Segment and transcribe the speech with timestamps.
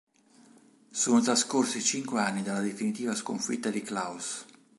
[0.89, 4.45] Sono trascorsi cinque anni dalla definitiva sconfitta di Klaus.